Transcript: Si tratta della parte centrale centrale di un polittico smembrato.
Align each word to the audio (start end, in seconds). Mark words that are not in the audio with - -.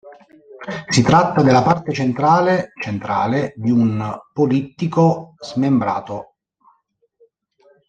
Si 0.89 1.03
tratta 1.03 1.43
della 1.43 1.61
parte 1.61 1.93
centrale 1.93 2.71
centrale 2.81 3.53
di 3.55 3.69
un 3.69 4.19
polittico 4.33 5.35
smembrato. 5.37 6.33